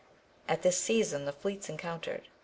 [0.49, 2.27] At this season the fleets encountered.